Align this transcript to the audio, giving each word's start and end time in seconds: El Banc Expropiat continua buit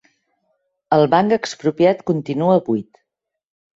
El 0.97 1.05
Banc 1.13 1.37
Expropiat 1.37 2.03
continua 2.11 2.59
buit 2.71 3.03